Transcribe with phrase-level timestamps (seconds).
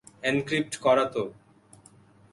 [0.23, 1.23] Encrypt করা তো।